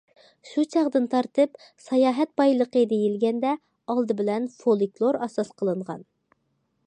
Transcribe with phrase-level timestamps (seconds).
[0.51, 3.53] شۇ چاغدىن تارتىپ، ساياھەت بايلىقى دېيىلگەندە،
[3.95, 6.05] ئالدى بىلەن، فولكلور ئاساس قىلىنغان.